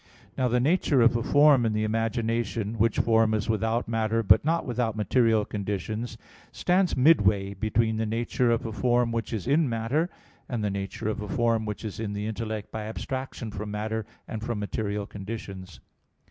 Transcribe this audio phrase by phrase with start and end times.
[0.35, 4.43] Now the nature of a form in the imagination, which form is without matter but
[4.43, 6.17] not without material conditions,
[6.51, 10.09] stands midway between the nature of a form which is in matter,
[10.49, 14.07] and the nature of a form which is in the intellect by abstraction from matter
[14.27, 15.79] and from material conditions.